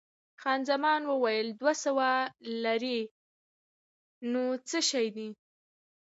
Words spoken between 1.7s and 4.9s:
سوه لیرې نو څه